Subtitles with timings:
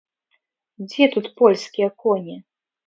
[0.87, 2.45] Дзе тут польскія коні?